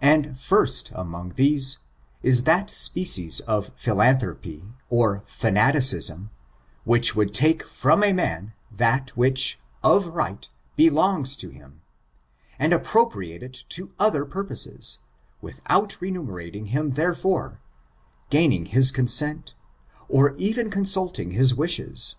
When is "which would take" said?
6.84-7.64